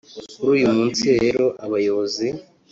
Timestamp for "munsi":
0.77-1.05